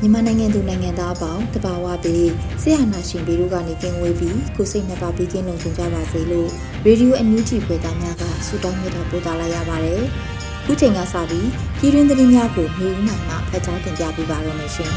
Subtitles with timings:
[0.00, 2.28] မြန်မာနိုင်ငံသူနိုင်ငံသားအပေါင်းတဘာဝပြီး
[2.62, 6.48] ဆရာနာရှင်ပြီးတို့ကနေကင်းဝေးပြီးကိုစိတ်နှစ်ပါးပြီးကင်းလုံခြုံကြပါစေလို့
[6.86, 10.02] ရေဒီယိုအန်ယူဂျီဖွယ်သားများကဆုတောင်းမြတ်တာပို့သလာရပါတယ်။
[10.64, 14.92] ခုချိန်ကစပြီးပြည်တွင်းသတင်းများကိုမျိုးဦးနိုင်မှဖတ်ကြားတင်ပြပေးပါရမရှင်။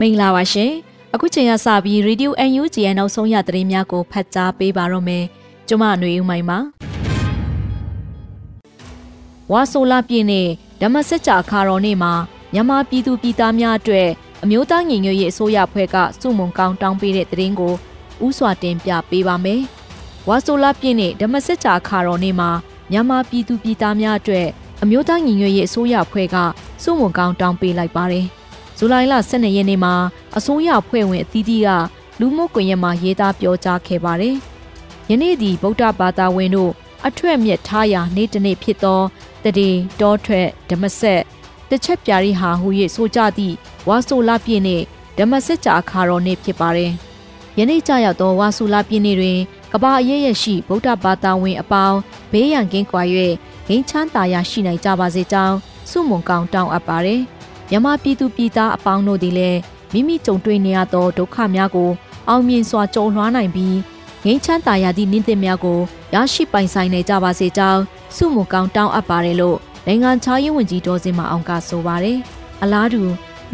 [0.00, 0.70] မင်္ဂလာပါရှင်။
[1.14, 5.24] အခုချိန်ကစပြီးရေဒီယိုအန်ယူဂျီရဲ့နောက်ဆုံးရသတင်းများကိုဖတ်ကြားပေးပါရမယ်။
[5.68, 6.60] ကျွန်မຫນွေဦးမိုင်ပါ။
[9.52, 10.48] ဝါဆိုလာပြည်နယ်
[10.80, 12.12] ဓမ္မစကြာခါတော်နေ့မှာ
[12.52, 14.08] မြန်မာပြည်သူပြည်သားများအတွက်
[14.42, 17.74] အမျိုးသားညီညွတ်ရေးအစိုးရဖွဲ့ကစုမုံကောင်းတောင်းပေးတဲ့သတင်းကို
[18.26, 19.60] ဥစွာတင်ပြပေးပါမယ်။
[20.28, 22.50] ဝါဆိုလာပြည်နယ်ဓမ္မစကြာခါတော်နေ့မှာ
[22.90, 24.48] မြန်မာပြည်သူပြည်သားများအတွက်
[24.82, 26.36] အမျိုးသားညီညွတ်ရေးအစိုးရဖွဲ့က
[26.82, 28.26] စုမုံကောင်းတောင်းပေးလိုက်ပါတယ်။
[28.78, 29.94] ဇူလိုင်လ12ရက်နေ့မှာ
[30.36, 31.68] အစိုးရဖွဲ့ဝင်အသီးသီးက
[32.20, 34.36] လူမှုကွန်ရက်မှာရေးသားပြောကြားခဲ့ပါတယ်။
[35.10, 36.72] ယနေ့ဒီဗုဒ္ဓဘာသာဝင်တို့
[37.06, 39.00] အထွတ်မြတ်ထားရာနေ့တစ်နေ့ဖြစ်သော
[39.44, 41.20] တရေတောထွက်ဓမ္မဆက်
[41.68, 43.54] တစ်ချက်ပြရီဟာဟူ၍ဆိုကြသည့်
[43.88, 44.84] ဝါဆိုလပြည့်နှင့်
[45.18, 46.92] ဓမ္မဆက်ကြာအခါတော်နေ့ဖြစ်ပါတယ်။
[47.58, 49.38] ယနေ့ကြရောက်သောဝါဆိုလပြည့်နေ့တွင်
[49.72, 51.98] ကဘာအရေးရရှိဗုဒ္ဓဘာသာဝင်အပေါင်း
[52.32, 53.02] ဘေးရန်ကင်းကွာ၍
[53.66, 55.56] ဂိမ်းချမ်းသာရရှိနိုင်ကြပါစေကြောင်း
[55.90, 57.20] ဆုမွန်ကောင်းတောင်းအပ်ပါတယ်။
[57.70, 59.58] မြမပြည်သူပြည်သားအပေါင်းတို့သည်လည်း
[59.92, 61.90] မိမိကြုံတွေ့နေရသောဒုက္ခများကို
[62.28, 63.76] အောင်မြင်စွာကြုံလွှားနိုင်ပြီး
[64.24, 65.78] ငိမ့်ချမ်းသာရသည့်နည်းသစ်များကို
[66.14, 67.80] ရရှိပိုင်ဆိုင်နိုင်ကြပါစေကြောင်း
[68.16, 72.18] စုမကောင်းတောင်းအပ်ပါတယ်လို့နိုင်ငံခြားရေးဝန်ကြီးဒေါ်စင်မအောင်ကဆိုပါတယ်။
[72.62, 73.02] အလားတူ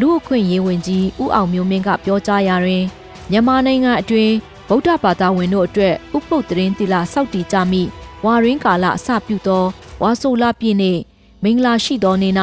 [0.00, 2.84] လူ့အခွင့်ရေးဝန်ကြီးဦးအောင်မျိုးမင်းကပြောကြားရာတွင်
[3.30, 4.34] မြန်မာနိုင်ငံအတွင်း
[4.68, 7.82] ဗုဒ္ဓဘာသာဝင်တို့အတွက်ဥပုပ်တရင်တိလစောက်တီကြမိ
[8.24, 9.64] ဝါရင်းကာလအစပြုသော
[10.02, 11.00] ဝါဆိုလပြည့်နှင့်
[11.42, 12.34] မင်္ဂလာရှိသောနေ့၌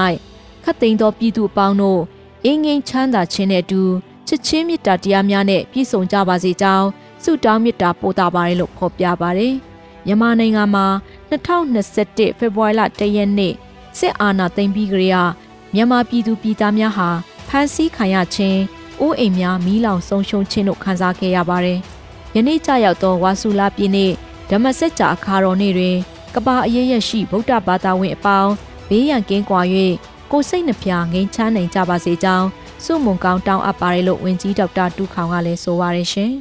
[0.63, 2.01] ခတ်သိမ်းသောပြည်သူအပေါင်းတို့
[2.45, 3.81] အင်းငိမ့်ချမ်းသာခြင်းနဲ့အတူ
[4.27, 6.87] ချစ်ချင်းမေတ္တာတရားများနဲ့ပြည့်စုံကြပါစေကြောင်း
[7.23, 9.53] ဆုတောင်းမေတ္တာပို့တာပါတယ်လို့ဖော်ပြပါတယ်။
[10.05, 10.85] မြန်မာနိုင်ငံမှာ
[11.31, 13.53] 2021ဖေဖော်ဝါရီလ1ရက်နေ့
[13.97, 15.23] စစ်အာဏာသိမ်းပြီးကြရာ
[15.73, 17.09] မြန်မာပြည်သူပြည်သားများဟာ
[17.47, 18.61] ဖမ်းဆီးခံရခြင်း
[19.01, 21.79] အိုးအိမ်များမီးလောင်ဆုံးရှုံးခြင်းတို့ခံစားခဲ့ရပါတယ်။
[22.35, 24.11] ယနေ့ကြရောက်သောဝါစုလာပြည်နေ့
[24.49, 25.97] ဓမ္မစကြာအခါတော်နေ့တွင်
[26.35, 28.51] ကဘာအရေးရရှိဗုဒ္ဓဘာသာဝင်အပေါင်း
[28.89, 29.61] ဘေးရန်ကင်းကွာ၍
[30.31, 32.47] ကိုစိတ်နှပြငိမ်းချမ်းနိုင်ကြပါစေကြောင်း
[32.83, 36.31] စုမုံကောင်းတောင်းအပ်ပါတယ်လို့ဝန်ကြီးဒေါက်တာတူခေါင်ကလည်းဆိုပါရရှင်။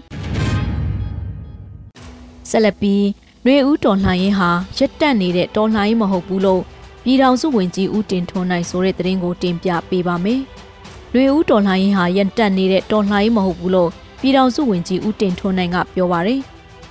[2.51, 3.03] ဆက်လက်ပြီး
[3.49, 4.49] နှွေဦးတော်လှန်ရေးဟာ
[4.79, 6.63] ရက်တက်နေတဲ့တော်လှန်ရေးမဟုတ်ဘူးလို့
[7.05, 10.41] ပြည်ထောင်စုဝန်ကြီးဦးတင်ထွန်းနိုင်ဆိုတဲ့သတင်းကိုတင်ပြပေးပါမယ်။
[11.13, 13.91] နှွေဦးတော်လှန်ရေးဟာရက်တက်နေတဲ့တော်လှန်ရေးမဟုတ်ဘူးလို့
[14.21, 16.41] ပြည်ထောင်စုဝန်ကြီးဦးတင်ထွန်းနိုင်ကပြောပါရယ်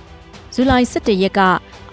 [0.54, 1.42] ။ဇူလိုင်17ရက်က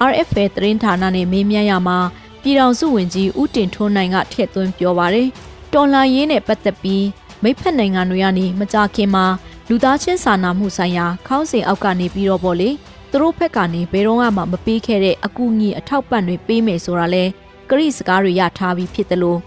[0.10, 1.98] RFA သတင်းဌာနနဲ့မေးမြန်းရမှာ
[2.42, 5.28] ပြည်ထောင်စုဝန်ကြီးဦးတင်ထွန်းနိုင်ကထည့်သွင်းပြောပါရယ်။
[5.74, 7.06] တော်လှန်ရေးနဲ့ပတ်သက်ပြီး
[7.44, 9.26] မိဖက်နိုင်ငံတွေကနေမကြခင်မှာ
[9.70, 12.72] လူသားချင်းစာနာမှုဆိုင်ရာခေါင်းစဉ်အောက်ကနေပြီးတော့ပေါ့လေ။
[13.16, 17.24] သူတို့ဘက်ကနေဘယ်တော့မှမပေးခဲ့တဲ့အကူအညီအထောက်ပံ့တွေပေးမယ်ဆိုတာလဲ
[17.70, 19.40] ကရိစကားတွေရထားပြီးဖြစ်တယ်လို့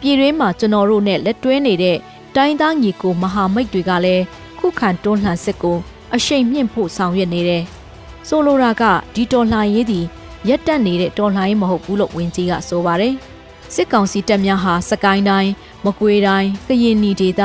[0.00, 1.96] ပြည်တွင်းမှာကျွန်တော်တို့နဲ့လက်တွဲနေတဲ့
[2.36, 4.24] တိုင်းသားညီကိုမဟာမိတ်တွေကလည်း
[4.58, 5.76] ခုခံတွန်းလှန်စစ်ကို
[6.14, 7.62] အရှိန်မြင့်ဖို့ဆောင်ရွက်နေတယ်။
[8.28, 8.82] ဆိုလိုတာက
[9.14, 10.04] ဒီတော်လှန်ရေးသည်
[10.48, 13.14] ရက်တက်နေတဲ့တော်လှန်ရေးမဟုတ်ဘူးလို့ဝင်ကြီးကဆိုပါတယ်။
[13.74, 15.52] စစ်ကောင်စီတပ်များဟာစကိုင်းတိုင်း
[15.84, 17.42] မကွေးတိုင်းကရင်နီဒေသ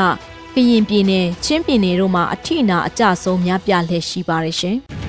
[0.56, 4.78] ကရင်ပြည်နယ်ချင်းပြည်နယ်တို့မှာအထိနာအကြဆုံးများပြားလှည့်ရှိပါတယ်ရှင်။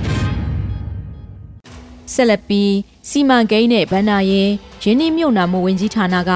[2.13, 2.73] ဆက်လက်ပြီး
[3.09, 4.51] စီမံကိန်းနဲ့ဗန္နာရင်
[4.83, 6.33] ရင်းနှီးမြှုပ်နှံမှုဝင်ကြီးဌာနက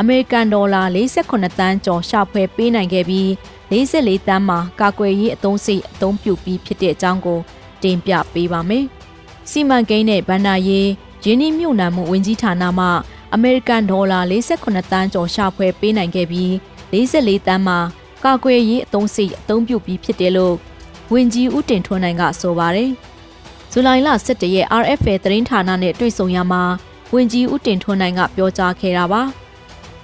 [0.00, 3.28] အမေရိကန်ဒေါ်လာ48တန်းကျော်ရှာဖွေပေးနိုင်ခဲ့ပြီး
[3.70, 7.38] 44တန်းမှာကာကွယ်ရေးအသုံးစိတ်အသုံးပြုပြီးဖြစ်တဲ့အကြောင်းကို
[7.82, 8.84] တင်ပြပေးပါမယ်။
[9.50, 10.88] စီမံကိန်းနဲ့ဗန္နာရင်
[11.24, 12.86] ရင်းနှီးမြှုပ်နှံမှုဝင်ကြီးဌာနမှ
[13.34, 16.50] အမေရိကန်ဒေါ်လာ48တန်းကျော်ရှာဖွေပေးနိုင်ခဲ့ပြီး
[16.92, 17.78] 44တန်းမှာ
[18.24, 20.54] ကာကွယ်ရေးအသုံးစိတ်အသုံးပြုပြီးဖြစ်တယ်လို့
[21.12, 22.90] ဝင်ကြီးဦးတင်ထွန်းနိုင်ကဆိုပါတယ်။
[23.76, 26.62] ဇူလိုင်လ17ရက် RFA သတင်းဌာနနဲ့တွေ့ဆုံရမှာ
[27.14, 29.22] ဝန်ကြီးဦးတင်ထွန်းနိုင်ကပြောကြားခဲ့တာပါ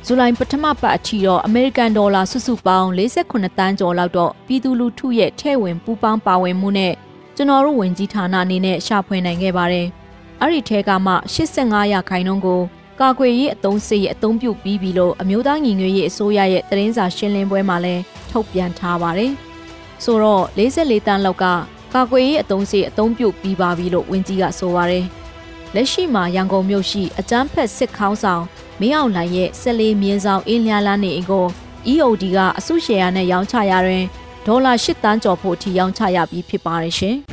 [0.07, 6.95] ဇူလိုင်ပထမပတ်အထိတော့အမေရိကန်ဒေါ်လာစုစုပေါင်း48တန်းကျော်လောက်တော့ပြည်သူလူထုရဲ့ထဲ့ဝင်ပူးပေါင်းပါဝင်မှုနဲ့
[7.37, 9.87] ကျွန်တော်တို့ဝင်ကြီးဌာနအနေနဲ့ရှာဖွေနိုင်ခဲ့ပါတယ်။
[10.41, 12.61] အဲ့ဒီထဲကမှ85ရာခိုင်နှုန်းကို
[13.01, 19.33] ကာကွယ်ရေးအသုံးစရိတ်အသုံးပြုပြီးပြီလို့အမျိုးသားညီညွတ်ရေးအစိုးရရဲ့သတင်းစာရှင်းလင်းပွဲမှာလည်းထုတ်ပြန်ထားပါတယ်။
[20.05, 21.47] ဆိုတော့44တန်းလောက်က
[21.95, 25.05] ကာကွယ်ရေးအသုံးစရိတ်အသုံးပြုပြီးပါပြီလို့ဝန်ကြီးကဆိုပါတယ်။
[25.75, 28.45] လက်ရှိမှာရန်ကုန်မြို့ရှိအကြမ်းဖက်စစ်ခေါင်းဆောင်
[28.81, 31.47] မင်းအောင်လှိုင်ရဲ့ဆက်လေးမြင်းဆောင်အင်းလျားလာနေအကို
[31.93, 34.05] EOD ကအစုရှယ်ယာနဲ့ရောင်းချရာတွင်
[34.47, 37.17] ဒေါ်လာ၈တန်းကျော်ဖို့အထိရောင်းချရပြီးဖြစ်ပါတယ်ရှင်။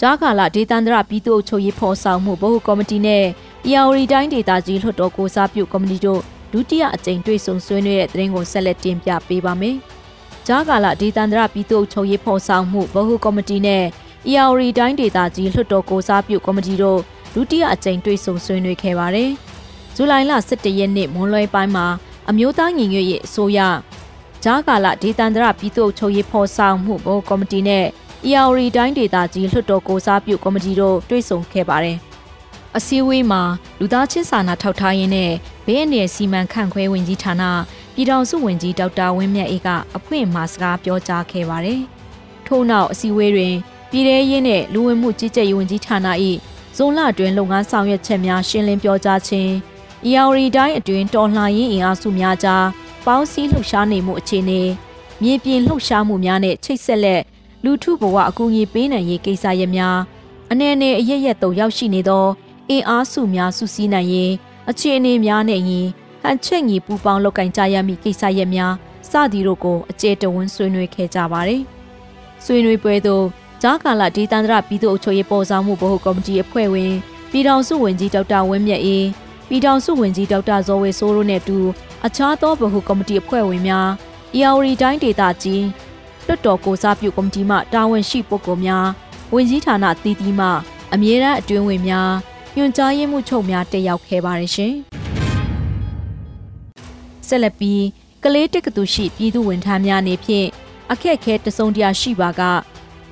[0.00, 3.24] ကြားကာလဒေသန္တရပြည်သူ့အုပ်ချုပ်ရေးဖော်ဆောင်မှုဗဟိုကော်မတီနဲ့
[3.68, 6.20] EAOR တိုင်းဒေသကြီးလွှတ်တော်ကိုစားပြုကော်မတီတို့
[6.52, 9.76] ဒုတိယအကြိမ်တွေ့ဆုံဆွေးနွေးတဲ့သတင်းကိုဆက်လက်တင်ပြပေးပါမယ်။
[10.46, 13.84] ကြားကာလဒေသန္တရပြည်သူ့အုပ်ချုပ်ရေးဖော်ဆောင်မှုဗဟိုကော်မတီနဲ့
[14.28, 17.00] EAOR တိုင်းဒေသကြီးလွှတ်တော်ကိုစားပြုကော်မတီတို့
[17.34, 19.30] ဒုတိယအကြိမ်တွေ့ဆုံဆွေးနွေးခဲ့ပါတယ်။
[19.94, 21.86] ဇူလိုင်လ17ရက်နေ့မွန်းလွဲပိုင်းမှာ
[22.28, 23.60] အမျိုးသားညီညွတ်ရေးအစိုးရ
[24.44, 27.84] ဂျာကာလဒေသန္တရပြည်သူ့ချုပ်ရေးဖော်ဆောင်မှုဘိုကော်မတီနဲ့
[28.26, 31.98] EAOR တိုင်းဒေသကြီးလွှတ်တော်ကိုစားပြုကော်မတီတို့တွေ့ဆုံခဲ့ပါတယ်။
[32.76, 33.42] အစည်းအဝေးမှာ
[33.78, 35.32] လူသားချင်းစာနာထောက်ထားရေးနဲ့
[35.66, 37.42] ဘေးအန္တရာယ်စီမံခန့်ခွဲဝင်ကြီးဌာန
[37.94, 41.80] ပြည်ထောင်စုဝန်ကြီးဒေါက်တာဝင်းမြတ်အေးကအဖွင့်မှာစကားပြောကြားခဲ့ပါတယ်။
[42.46, 43.54] ထို့နောက်အစည်းအဝေးတွင်
[43.90, 45.98] ပြည်ထရေးနဲ့လူဝင်မှုကြီးကြပ်ရေးဝန်ကြီးဌာန၏
[46.76, 49.50] ဇုံလအတွင်းလုပ်ငန်းဆောင်ရွက်ချက်များရှင်းလင်းပြောကြားခြင်း။
[50.06, 52.64] EAOR တိုင်းအတွင်းတော်လှန်ရေးအင်အားစုများကြား
[53.06, 54.60] ပေါင်းစည်းလှုပ်ရှားနေမှုအခြေအနေ
[55.22, 57.22] မြေပြင်လှုပ်ရှားမှုများနဲ့ချိတ်ဆက်လက်
[57.64, 59.98] လူထုဘဝအကူအညီပေးနိုင်ရေးကိစ္စရပ်များ
[60.50, 62.26] အနေနဲ့အရရက်တုံရောက်ရှိနေသော
[62.70, 64.32] အင်အားစုများစုစည်းနိုင်ရေး
[64.70, 65.88] အခြေအနေများနဲ့ယင်
[66.24, 68.74] ဟန်ချက်ညီပူပေါင်းလုပ်ကင်ကြရမည့်ကိစ္စရပ်များ
[69.10, 71.62] စသည်တို့ကိုအကျေတဝန်းဆွေးနွေးခဲ့ကြပါတယ်။
[72.44, 73.24] ဆွေးနွေးပွဲသို့
[73.62, 76.92] ဂျာကာလာဒေသန္တရပြည်သူ့အုပ်ချုပ်ရေးပေါ်ဆောင်မှုဗဟိုကော်မတီအဖွဲ့ဝင်
[77.30, 79.06] ပြည်ထောင်စုဝန်ကြီးဒေါက်တာဝင်းမြတ်အေး
[79.48, 81.58] ပြည်ထောင်စုဝန်ကြီးဒေါက်တာဇော်ဝေစိုးတို့နဲ့အတူ
[82.06, 83.88] အခြားသောဗဟိုကော်မတီအဖွဲ့ဝင်များ
[84.36, 85.64] EAOR တိုင်းဒေသကြီး
[86.26, 88.86] လွှတ်တော်ကိုစားပြုကော်မတီမှတာဝန်ရှိပုဂ္ဂိုလ်များ
[89.34, 90.48] ဝန်ကြီးဌာနတည်တည်မှ
[90.94, 92.10] အမြဲတမ်းအတွင်းဝင်များ
[92.56, 94.74] ညွှန်ကြားရေးမှုချုပ်များတက်ရောက်ခဲ့ပါတယ်ရှင်။
[97.28, 97.82] ဆက်လက်ပြီး
[98.24, 100.48] ကလေးတက္ကသိုလ်ရှိပြည်သူဝန်ထမ်းများအနေဖြင့်
[100.92, 102.42] အခက်အခဲတစုံတရာရှိပါက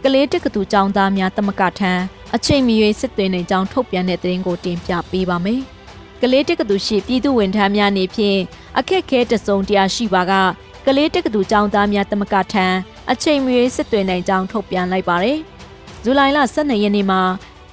[0.04, 1.92] ကလေးတက္ကသိုလ်ကျောင်းသားများတမကထံ
[2.34, 5.60] အချိန်မီ၍စစ်သွင်းနေကြောင်းထုတ်ပြန်တဲ့သတင်းကိုတင်ပြပေးပါမယ်။
[6.22, 8.40] ကလေးတက္ကသိုလ်ရှိပြည်သူဝန်ထမ်းများနေဖြင့်
[8.78, 10.32] အခက်ခဲတစုံတရာရှိပါက
[10.86, 12.66] ကလေးတက္ကသိုလ်ကျောင်းသားများတမကထံ
[13.10, 15.38] အချိန်မီ၍စစ်သွင်းနိုင်ကြောင်းထုတ်ပြန်လိုက်ပါတယ်။
[16.02, 17.22] ဇူလိုင်လ12ရက်နေ့မှာ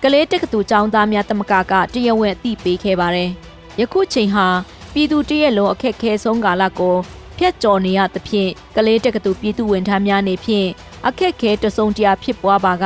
[0.03, 3.29] ကလေးတက္ကသိုလ်ကျောင်းသားများတမကကတရဝက်အသိပေးခဲ့ပါတယ်။
[3.79, 4.47] ယခုချိန်ဟာ
[4.93, 6.95] ပြည်သူတရက်လုံးအခက်ခဲဆုံးကာလကို
[7.37, 10.69] ဖျက်ကျော်နေရသဖြင့်ကလေးတက္ကသိုလ်ပြည်သူဝန်ထမ်းများနေဖြင့်
[11.07, 12.85] အခက်ခဲတစုံတရာဖြစ်ပွားပါက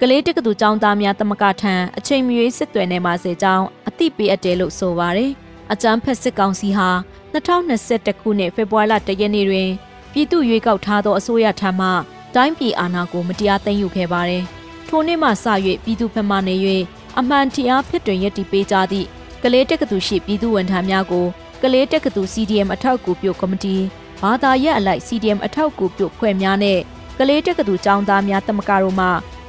[0.00, 5.30] ကလေးတက္ကသိုလ်ကျောင်းသားများတမကထံအချိန်မီစစ်သွဲနေပါစေကြောင်းအသိပေးအပ်တယ်လို့ဆိုပါတယ်။
[5.72, 6.88] အကြမ်းဖက်စစ်ကောင်စီဟာ
[7.34, 9.70] 2021ခုနှစ်ဖေဖော်ဝါရီလ1ရက်နေ့တွင်
[10.12, 11.88] ပြည်သူ့ရွေးကောက်ထားသောအစိုးရထံမှ
[12.34, 14.44] တိုင်းပြည်အာဏာကိုမတရားသိမ်းယူခဲ့ပါတယ်။
[14.88, 15.32] ထိုနေ့မှစ၍
[15.84, 16.54] ပြည်သူဖက်မှနေ၍
[17.18, 19.08] အမှန်တရားဖြစ်တွင်ရည်တည်ပေးကြသည့်
[19.44, 21.26] ကလေးတက္ကသိုလ်ရှိပြည်သူဝန်ထမ်းများကို
[21.62, 23.76] ကလေးတက္ကသိုလ် CDM အထောက်အကူပြုကော်မတီ
[24.20, 26.78] ဘာသာရပ်အလိုက် CDM အထောက်အကူပြုဖွဲ့များနဲ့
[27.18, 29.06] ကလေးတက္ကသိုလ်ကျောင်းသားများတမကတို့မှ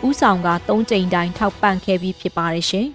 [0.08, 2.88] ဥဆောင်က၃ကြိမ်တိုင်းထောက်ပံ့ခဲ့ပြီးဖြစ်ပါတယ်ရှင်။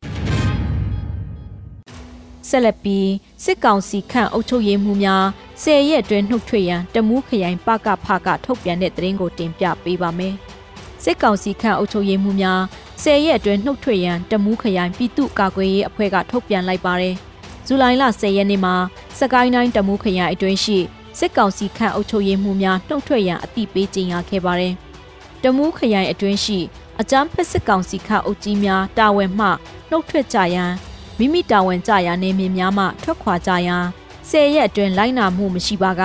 [2.48, 3.08] ဆက်လက်ပြီး
[3.44, 5.24] စစ်ကောင်စီခန့်အုပ်ချုပ်ရေးမှုများ
[5.62, 10.34] ဆယ်ရက်အတွင်းနှုတ်ထွက်ရန်တမူးခရိုင်ပကဖကထုတ်ပြန်တဲ့သတင်းကိုတင်ပြပေးပါမယ်။
[11.04, 12.60] စစ်ကောင်စီခန့်အုပ်ချုပ်ရေးမှုများ
[13.02, 17.14] ဆယ်ရက်အတွင်းနှုတ်ထွက်ရန်တမူးခရိုင်ပြည်သူ့ကာကွယ်ရေးအဖွဲ့ကထုတ်ပြန်လိုက်ပါတယ်။
[17.66, 18.74] ဇူလိုင်လ10ရက်နေ့မှာ
[19.18, 20.78] စကိုင်းတိုင်းတမူးခရိုင်အတွင်းရှိ
[21.18, 24.74] စစ်ကောင်စီခန့်အုပ်ချုပ်ရေးမှုများနှုတ်ထွက်ရန်အသိပေးကြေညာခဲ့ပါတယ်။
[25.42, 26.58] တမူးခရိုင်အတွင်းရှိ
[27.00, 29.48] အကြမ်းဖက်စစ်ကောင်စီခန့်အုပ်ကြီးများတာဝန်မှ
[29.90, 30.72] နှုတ်ထွက်ကြရန်
[31.18, 33.84] မိမိတာဝန်ကြရာနေမည်များမှထွက်ခွာကြရန်
[34.30, 36.02] ဆယ်ရက်အတွင်းလိုက်နာမှုမရှိပါက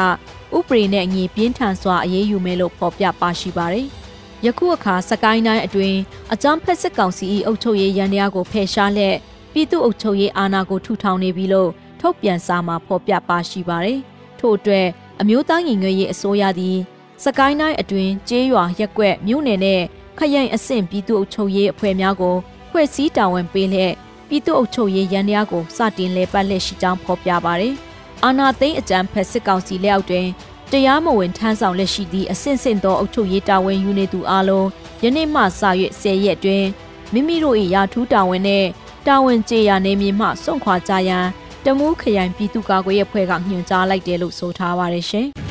[0.57, 3.87] ဥပဒေနဲ့အညီပြင်းထန်စွာအရေးယူမယ်လို့ဖော်ပြပါရှိပါတယ်။
[4.45, 5.99] ယခုအခါစကိုင်းတိုင်းအတွင်း
[6.33, 9.15] အကြမ်းဖက်စစ်ကောင်စီ၏အုပ်ချုပ်ရေးရန်တရားကိုဖယ်ရှားလက်
[9.53, 11.69] ပြည်သူ့အုပ်ချုပ်ရေးအာဏာကိုထူထောင်နေပြီလို့
[11.99, 13.99] ထုတ်ပြန်စာမှာဖော်ပြပါရှိပါတယ်။
[14.39, 14.87] ထို့အတွက်
[15.21, 16.77] အမျိုးသားညီညွတ်ရေးအစိုးရသည်
[17.23, 19.81] စကိုင်းတိုင်းအတွင်းကျေးရွာရက်ကွက်မြို့နယ်နဲ့
[20.17, 22.35] ခရိုင်အဆင့်ပြည်သူ့အုပ်ချုပ်ရေးအဖွဲ့များကို
[22.71, 23.93] ဖွဲ့စည်းတာဝန်ပေးလျက်
[24.27, 27.73] ပြည်သူ့အုပ်ချုပ်ရေးရန်တရားကိုစတင်လဲပတ်လက်ရှိကြောင်းဖော်ပြပါတယ်။
[28.23, 30.27] အာနာသိန်းအကြံဖက်စစ်ကောင်စီလက်အောက်တွင်
[30.72, 34.68] တရားမဝင်ထမ်းဆောင်လက်ရှိသည့်အဆင့်ဆင့်သောအုပ်ချုပ်ရေးတာဝန်ယူနေသူအလုံး
[35.02, 36.64] ယနေ့မှစ၍၁၀ရက်တွင်
[37.12, 38.68] မိမိတို့၏ရာထူးတာဝန်နှင့်
[39.06, 41.26] တာဝန်ကျေရာနေမည်မှစွန့်ခွာကြရန်
[41.64, 45.26] တမူးခရိုင်ပြည်သူ့ကာကွယ်ရေးအဖွဲ့ကညွှန်ကြားလိုက်တယ်လို့ဆိုထားပါတယ်ရှင်။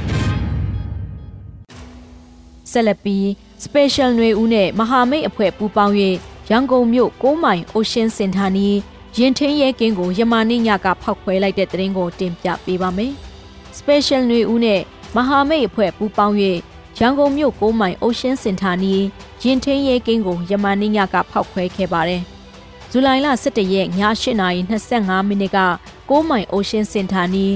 [2.72, 3.26] ဆက်လက်ပြီး
[3.64, 5.94] Special ຫນွေဦးနဲ့မဟာမိတ်အဖွဲ့ပူးပေါင်း၍
[6.50, 8.78] ရန်ကုန်မြို့6မိုင် Ocean Center နီး
[9.18, 13.14] ရင်ထင်းရဲကင်းကိုယမာနိညကဖောက်ခွဲလိုက်တဲ့သတင်းကိုတင်ပြပေးပါမယ်။
[13.78, 14.82] Special ຫນွေဦးနဲ့
[15.17, 16.37] မဟာမိတ်အဖွဲ့ပူးပေါင်း၍
[16.99, 19.05] ရန်ကုန်မြို့ကိုမိုင်အိုရှင်းစင်တာနီး
[19.43, 22.23] ရင်ထင်းရဲကင်းကိုယမန်နေ့ညကဖောက်ခွဲခဲ့ပါတယ်။
[22.91, 25.59] ဇူလိုင်လ17ရက်ည8:25မိနစ်က
[26.11, 27.55] ကိုမိုင်အိုရှင်းစင်တာနီး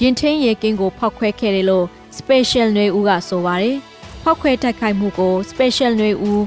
[0.00, 1.86] ရင်ထင်းရဲကင်းကိုဖောက်ခွဲခဲ့တယ်လို့
[2.18, 3.76] Special နွေဦးကဆိုပါတယ်။
[4.22, 6.40] ဖောက်ခွဲတိုက်ခိုက်မှုကို Special နွေဦး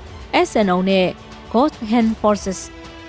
[0.48, 1.08] SNO နဲ့
[1.54, 2.60] Ghost Hand Forces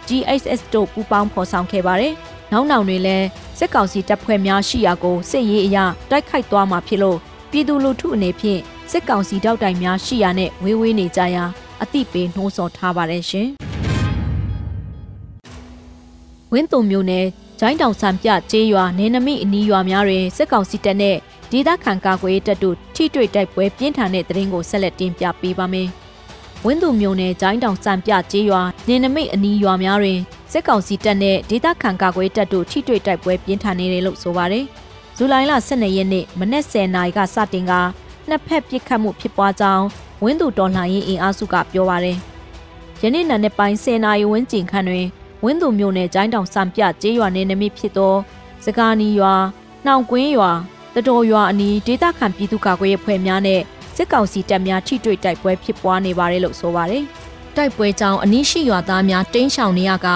[0.09, 2.15] GHS တို့ပူးပေါင်းဖော်ဆောင်ခဲ့ပါတယ်။
[2.53, 3.27] နောက်နောက်တွေလည်း
[3.59, 5.79] စစ်ကောင်စီတပ်ဖွဲ့များရှိရာကိုစစ်ရေးအရ
[6.11, 7.19] တိုက်ခိုက်သွားမှာဖြစ်လို့
[7.51, 11.45] ပြည်သူလူထုအနေဖြင့်စစ်ကောင်စီတောက်တိုင်များရှိရာနဲ့ဝေးဝေးနေကြရာ
[11.83, 13.49] အသိပေးနှိုးဆော်ထားပါတယ်ရှင်။
[16.53, 17.27] ဝင်းတုံမျိုးနယ်
[17.61, 21.17] ဂျိုင်းတောင်ဆန်ပြကျေးရွာနေနမိအနီးရွာများတွင်စစ်ကောင်စီတပ်နဲ့
[21.51, 25.89] ဒေသခံကာကွယ်တပ်တို့ထိတွေ့တိုက်ပွဲပြင်းထန်တဲ့တရင်ကိုဆက်လက်တင်ပြပေးပါမယ်။
[26.65, 30.21] ဝင်းသူမျိုးနယ်ဂျိုင်းတောင်စံပြကျေးရွာနေနမိတ်အနီးရွာများတွင်
[30.53, 34.65] စစ်ကောင်စီတပ်နဲ့ဒေသခံကာကွယ်တပ်တို့ထိတွေ့တိုက်ပွဲပြင်းထန်နေတယ်လို့ဆိုပါတယ်။
[35.17, 37.73] ဇူလိုင်လ12ရက်နေ့မနက်10:00နာရီကစတင်က
[38.29, 39.85] နှစ်ဖက်ပစ်ခတ်မှုဖြစ်ပွားကြောင်း
[40.23, 42.17] ဝင်းသူတော်လှန်ရေးအင်အားစုကပြောပါတယ်။
[43.03, 45.07] ယနေ့နံနက်ပိုင်း10:00နာရီဝန်းကျင်ခန့်တွင်
[45.45, 48.15] ဝင်းသူမျိုးနယ်ဂျိုင်းတောင်စံပြကျေးရွာနေနမိတ်ဖြစ်သော
[48.65, 49.35] စကားနီရွာ
[49.85, 50.51] နှောင်ကွင်းရွာ
[50.95, 53.61] တတော်ရွာအနီးဒေသခံပြည်သူ့ကာကွယ်ရေးဖွဲ့များနဲ့
[53.97, 57.05] စစ်ကောင်စီတပ်များထိတွေ့တိုက်ပွဲဖြစ်ပွားနေပါတယ်လို့ဆိုပါတယ်။
[57.59, 60.09] တိုက်ပွဲကြောင့်အနီးရှိရွာသားများတင်းရှောင်နေရက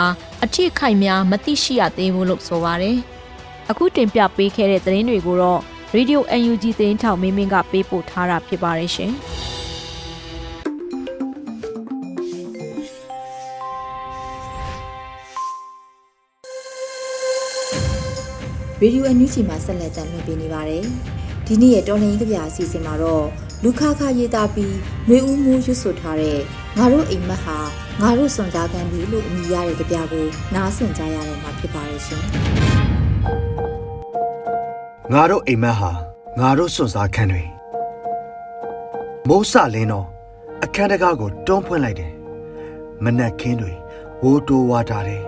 [0.44, 2.96] အထိခိုက်များမသိရှိရသေးဘူးလို့ဆိုပါတယ်။
[3.70, 5.60] အခုတင်ပြပေးခဲ့တဲ့သတင်းတွေကိုတော့
[5.96, 9.12] Radio UNG သတင်းထောက်မင်းမင်းကပေးပို့ထားတာဖြစ်ပါတယ်ရှင်။
[18.80, 20.84] ရေဒီယိုအန်ယူဂျီမှာဆက်လက်တင်ပြနေပါတယ်။
[21.46, 23.26] ဒီနေ့ရဲ့တော်လိုင်းကြပြအစီအစဉ်မှာတော့
[23.64, 24.76] လူခါခါရေးသားပြီး
[25.06, 26.38] ຫນွေဦးမိုးရွတ်ဆိုထားတဲ့
[26.78, 27.58] ငါတို့အိမ်မက်ဟာ
[28.00, 32.22] ငါတို့စွန်သားကံတွေလို့အမည်ရတဲ့ကြပြကိုနားဆင်ကြရတော့မှာဖြစ်ပါရဲ့ရှင်
[35.12, 35.92] ငါတို့အိမ်မက်ဟာ
[36.40, 37.42] ငါတို့စွန်သားခံတွေ
[39.28, 40.06] မိုးစလင်းတော့
[40.64, 42.12] အခန်းတကားကိုတွန်းဖွင့်လိုက်တယ်
[43.04, 43.72] မနက်ခင်းတွေ
[44.22, 45.22] ဝိုးတိုးဝါတာတယ်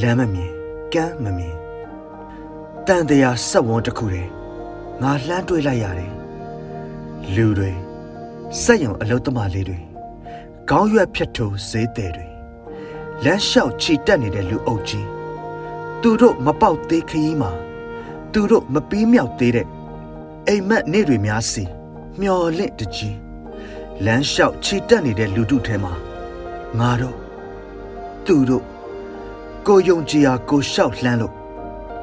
[0.00, 0.50] လမ်းမမြင်
[0.94, 1.54] ကမ်းမမြင်
[2.86, 4.30] တန်တရာဆက်ဝန်းတစ်ခုတည်း
[5.02, 6.21] ငါလှမ်းတွေးလိုက်ရတယ်
[7.34, 7.70] လူတွေ
[8.62, 9.78] စက်ရုံအလုသမားလေးတွေ
[10.68, 12.26] ခေါင်းရွက်ဖြတ်ထိုးဈေးတယ်တွေ
[13.24, 15.06] လမ်းလျှောက်ခြိတက်နေတဲ့လူအုပ်ကြီး
[16.02, 17.50] သူတို့မပေါက်သေးခရီးမှာ
[18.32, 19.66] သူတို့မပြီးမြောက်သေးတဲ့
[20.48, 21.64] အိမ်မက်နေ့တွေများစီ
[22.20, 23.16] မျော်လင့်တကြီး
[24.04, 25.92] လမ်းလျှောက်ခြိတက်နေတဲ့လူတို့ထဲမှာ
[26.78, 27.16] ငါတို့
[28.26, 28.64] သူတို့
[29.66, 31.34] ကိုယုံကြည်ရာကိုလျှောက်လှမ်းလို့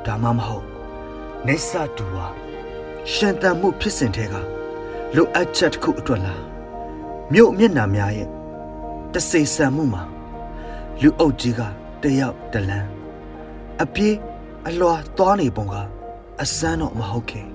[0.06, 0.66] ဒါမှမဟုတ်
[1.48, 2.28] နေဆာတူဟာ
[3.12, 4.36] ရှင်တန်မှုဖြစ်စဉ်ထဲက
[5.16, 6.42] လိုအပ်ချက်တစ်ခုအတွက်လား
[7.34, 8.30] မြို့မျက်နှာများရဲ့
[9.14, 10.04] တစိဆန်မှုမှာ
[11.02, 11.62] လူအုပ်ကြီးက
[12.02, 12.90] တယောက်တလန်း
[13.84, 14.16] အပြေး
[14.68, 15.76] အလွာသွားနေပုံက
[16.42, 17.48] အစမ်းတော့မဟုတ်ခင်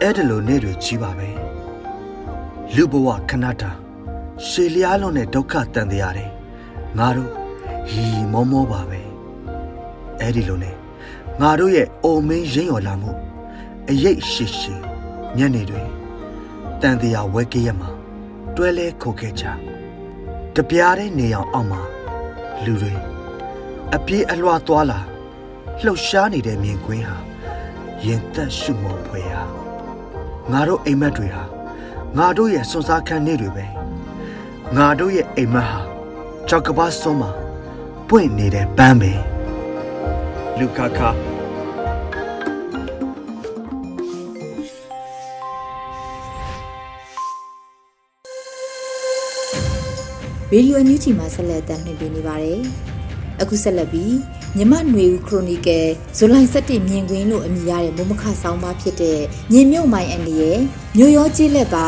[0.00, 1.28] အဲ့ဒါလိုနေ့တွေကြီးပါပဲ
[2.74, 3.70] လူဘဝခဏတာ
[4.46, 6.30] ရှေလျားလုံးနဲ့ဒုက္ခတန်တရားတယ်
[6.98, 7.30] ငါတို့
[7.90, 9.00] ဟီမောမောပါပဲ
[10.20, 10.76] အဲ့ဒီလိုနဲ့
[11.40, 13.10] ငါတို့ရဲ့အိုမင်းရင်ရော်လာမှု
[13.90, 14.74] အရေးရှိရှိ
[15.38, 15.99] ညနေတွေ
[16.82, 17.90] တန်တရားဝဲကေးရမှာ
[18.56, 19.44] တွဲလဲခိုခဲ့ကြ
[20.54, 21.82] တပြားတဲ့နေအောင်အောက်မှာ
[22.64, 22.94] လူတွေ
[23.94, 25.00] အပြေးအလွှာသွားလာ
[25.84, 27.18] လှုပ်ရှားနေတဲ့မြင်ကွင်းဟာ
[28.06, 29.44] ရင်သက်ရှုမောဖွယ်ဟာ
[30.52, 31.44] ငါတို့အိမ်မက်တွေဟာ
[32.16, 33.66] ငါတို့ရဲ့စွန်စားခန်းနေတွေပဲ
[34.76, 35.80] ငါတို့ရဲ့အိမ်မက်ဟာ
[36.48, 37.30] ကြောက်ကပါဆုံးမှာ
[38.08, 39.12] ပွင့်နေတဲ့ပန်းပဲ
[40.58, 41.00] လူခခ
[50.54, 52.60] ရေဒီယိုအန်ယူဂျီမှာဆက်လက်တင်ပြနေပါတယ်။
[53.40, 54.16] အခုဆက်လက်ပြီး
[54.56, 59.20] မြမနွေဦးခရိုနီကယ်ဇူလိုင်17မြင်ကွင်းလို့အမည်ရတဲ့မမခဆောင်းပါဖြစ်တဲ့
[59.52, 60.58] ညင်မြုံမိုင်အန်ဒီရဲ့
[60.96, 61.86] မြို့ရောကြီးလက်ပါ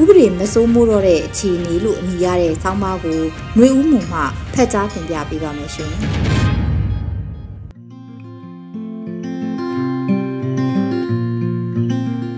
[0.00, 3.20] ဥပဒေမစိုးမိုးတော့တဲ့အခြေအနေလို့အမည်ရတဲ့ဆောင်းပါးကို
[3.56, 4.20] နွေဦးမှုမှ
[4.54, 5.92] ဖတ်ကြားတင်ပြပေးပါမယ်ရှင်။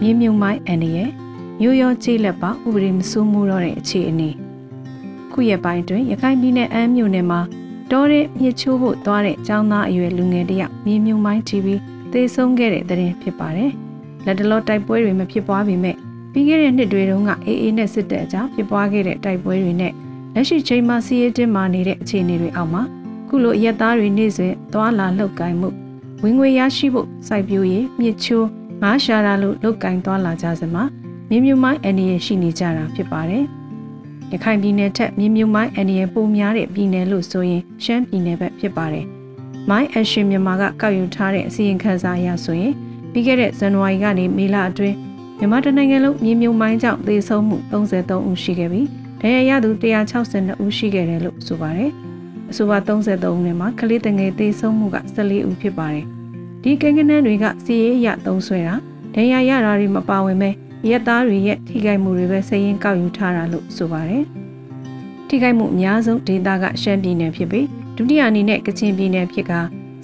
[0.00, 1.10] မြင်းမြုံမိုင်းအန်ဒီရဲ့
[1.60, 4.45] မြို့ရောကြီးလက်ပါဥပဒေမစိုးမိုးတော့တဲ့အခြေအနေ
[5.36, 7.40] ခုရက်ပိုင်းတွင်ရခိုင်ပြည်နယ်အမ်းမြို့နယ်မှာ
[7.90, 11.66] တောတဲ့မြစ်ချိုးဖို့သွားတဲ့ចောင်းသားအရွယ်လူငယ်တယောက်မြေမြုံမိုင်း TV
[12.12, 13.70] သေဆုံးခဲ့တဲ့တဲ့ရင်ဖြစ်ပါတယ်။
[14.24, 15.96] လက်တလောတိုက်ပွဲတွေမဖြစ်ပွားပေမဲ့
[16.32, 19.92] ပြီးခဲ့တဲ့နှစ်တွေတုန်းကအေးအေးနဲ့စစ်တပ်အကြားဖြစ်ပွားခဲ့တဲ့တိုက်ပွဲတွေနဲ့
[20.34, 22.82] လက်ရှိချိန်မှာစီးရဲတင်မာနေတဲ့အခြေအနေတွေအောက်မှာ
[23.28, 25.68] ခုလိုအရက်သားတွေနေ့စဉ်သွာလာလှုပ်ကိုင်မှု
[26.22, 28.46] ဝင်ငွေရရှိဖို့စိုက်ပျိုးရေးမြစ်ချိုး
[28.82, 30.84] ငါးရှာတာလို့လှုပ်ကိုင်သွားလာကြစမှာ
[31.28, 33.46] မြင်းမြူမိုင်းအနေနဲ့ရှိနေကြတာဖြစ်ပါတယ်။
[34.32, 39.06] ရခိုင်ပြည်နယ်ထက်မြင်းမြုံမိုင်းအန်ဒီရဲ့ပုံများတဲ့ပြည်နယ်လို့ဆိုရင်ရှမ်းပြည်နယ်ဘက်ဖြစ်ပါတယ်။
[39.70, 42.72] My Action မြန်မာကကောက်ယူထားတဲ့အစီရင်ခံစာအရဆိုရင်
[43.12, 44.96] ပြီးခဲ့တဲ့ဇန်နဝါရီကနေမေလအတွင်း
[45.38, 48.86] မြန်မာတနိုင်ငံလုံးမြေမြုံမိုင်းကြောင့်သေဆုံးမှု33ဦးရှိခဲ့ပြီး
[49.20, 51.90] ဒဏ်ရာရသူ162ဦးရှိခဲ့တယ်လို့ဆိုပါတယ်။
[52.50, 56.04] အဆိုပါ33ဦးနဲ့မှာကလေးတငယ်သေဆုံးမှုက14ဦးဖြစ်ပါတယ်။
[56.62, 58.74] ဒီကိန်းဂဏန်းတွေကစီးရေးရသုံးဆွဲတာ
[59.14, 60.50] ဒဏ်ရာရတာတွေမပါဝင်ပဲ
[60.90, 64.24] ရက်သားတွေရဲ့ထိခိုက်မှုတွေပဲစည်ရင်ကောက်ယူထားတာလို့ဆိုပါတယ်။
[65.28, 67.66] ထိခိုက်မှုအများဆုံးဒေသကရှမ်းပြည်နယ်ဖြစ်ပြီး
[67.96, 69.52] ဒုတိယအနေနဲ့ကချင်ပြည်နယ်ဖြစ်က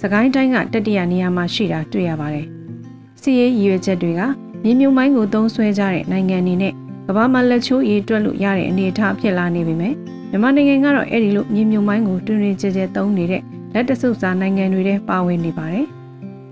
[0.01, 2.47] စကိုင်းတိုင်းကတတိယနေရာမှာရှိတာတွေ့ရပါတယ်။
[3.21, 4.21] စီးရေးရည်ရွယ်ချက်တွေက
[4.63, 6.73] မြေမြုံမိုင်းကိုသုံးဆွဲကြတဲ့နိုင်ငံအနေနဲ့
[7.07, 9.95] ကမ္ဘာမှာလက်ချိုးရေးတွက်လို့ရတဲ့အနေအထားဖြစ်လာနေပြီမယ်
[10.29, 13.41] မြန်မာနိုင်ငံကတော့အဲ့ဒီလိုမြေမြုံမိုင်းကိုတွင်တွင်ကြဲကြဲသုံးနေတဲ့
[13.73, 15.87] လက်တဆုပ်စာနိုင်ငံတွေထဲပါဝင်နေပါတယ်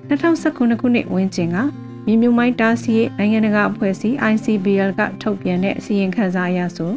[0.10, 1.58] 2019ခုနှစ်ဝန်းကျင်က
[2.06, 6.92] မြေမြုံမိုင်းတားဆီးရေးနိုင်ငံတကာအဖွဲ့အစည်း ICBL ကထုတ်ပြန်တဲ့အစီရင်ခံစာအရဆို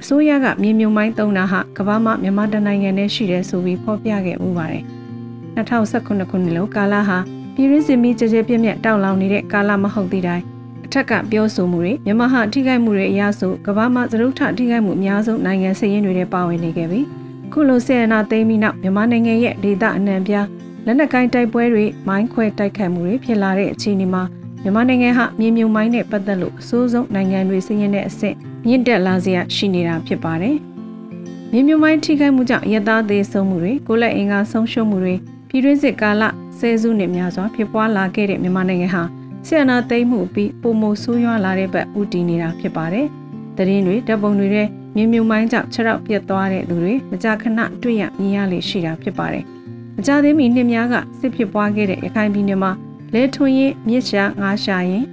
[0.00, 4.84] အစိုးရကမြေမြုံမိုင်းသုံးတာဟာကမ္ဘာမှာမြန်မာတနိုင်ငံနဲ့ရှိတယ်ဆိုပြီးဖော်ပြခဲ့မှုပါတယ်
[5.56, 7.18] 2019ခုနှစ်လို့ကာလာဟာ
[7.54, 10.42] ပြည်ရင်းစင်မီကြကြပြည့်ပြည့်တောက်လောင်နေတဲ့ကာလမဟုတ်သည့်တိုင်
[10.84, 17.00] အထက်ကပြောဆိုမှုတွေမြန်မာဟာထိခိုက်မှုတွေအရဆိုကမ္ဘာမှာသရုပ်ထထိခိုက်မှုအများဆုံးနိုင်ငံစည်ရင်းတွေထဲပါဝင်နေခဲ့ပြီ
[17.52, 20.46] ခုလိုဆေးရနာသိမ်းပြီးနောက်မြန်မာနိုင်ငံရဲ့ဒေသအနှံပြား
[20.86, 24.22] လက်နက်ကိုင်းတိုက်ပွဲတွေမိုင်းခွဲတိုက်ခိုက်မှုတွေဖြစ်လာတဲ့အခြေအနေမှာ
[24.62, 30.56] မြန်မာနိုင်ငံဟာမြေမြုံမိုင်းနဲ့ပတ်သက်လို့အဆိုးဆုံးနိုင်ငံတွေစည်ရင်းတဲ့အဆင့်မြင့်တက်လာစေရရှိနေတာဖြစ်ပါတယ်
[31.52, 35.14] မြေမြုံမိုင်းထိခိုက်မှုကြောင့်ရသားသေးဆုံးမှုတွေကိုလက်အင်္ဂါဆုံးရှုံးမှုတွေ
[35.48, 36.22] ပြည်တွင်းစစ်ကာလ
[36.58, 39.02] ဆယ်စုနှစ်များစွာဖြစ်ပွားလာခဲ့တဲ့မြန်မာနိုင်ငံဟာ
[39.46, 43.06] ဆီယနာသိမ်းမှုပြီးပုံမဆိုးရွားလာတဲ့ဘက်ဦးတည်နေတာဖြစ်ပါတယ်။
[43.56, 44.64] သတင်းတွေတပ်ပုံတွေထဲ
[44.96, 49.46] မြင်းမြုံမိုင်းကြောင့်ခြေထောက်ပြတ်သွားတဲ့လူတွေမကြာခဏတွေ့ရမြင်ရလေရှိတာဖြစ်ပါတယ်။
[50.00, 52.72] မကြာသေးမီနှစ်များကစစ်ဖြစ်ပွားခဲ့တဲ့ရခိုင်ပြည်နယ်မှာ
[53.14, 55.04] လဲထွန်ရင်မြစ်ရှာငါးရှာရင်